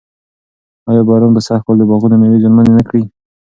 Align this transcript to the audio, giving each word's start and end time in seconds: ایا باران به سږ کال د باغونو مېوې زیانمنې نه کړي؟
ایا 0.89 1.01
باران 1.07 1.31
به 1.35 1.41
سږ 1.47 1.59
کال 1.65 1.75
د 1.79 1.83
باغونو 1.89 2.19
مېوې 2.21 2.37
زیانمنې 2.41 2.71
نه 2.77 2.83
کړي؟ 2.89 3.01